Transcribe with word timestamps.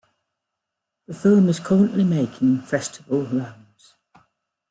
The 1.05 1.13
film 1.13 1.47
is 1.47 1.59
currently 1.59 2.03
making 2.03 2.63
festival 2.63 3.21
rounds. 3.23 3.97